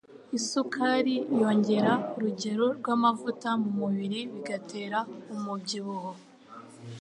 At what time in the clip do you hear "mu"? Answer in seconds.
3.61-3.69